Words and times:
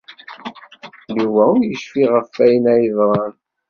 Yuba 1.17 1.43
ur 1.53 1.61
yecfi 1.65 2.03
ɣef 2.13 2.29
wayen 2.37 2.65
ay 2.73 2.81
yeḍran. 2.83 3.33